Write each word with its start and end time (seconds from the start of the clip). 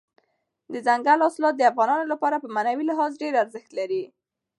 دځنګل 0.73 1.19
حاصلات 1.25 1.55
د 1.57 1.61
افغانانو 1.71 2.05
لپاره 2.13 2.35
په 2.43 2.47
معنوي 2.55 2.83
لحاظ 2.89 3.11
ډېر 3.21 3.33
ارزښت 3.43 3.69
لري. 3.79 4.03